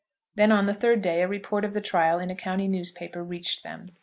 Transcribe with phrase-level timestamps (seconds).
[0.33, 3.61] Then, on the third day, a report of the trial in a county newspaper reached
[3.61, 3.89] them.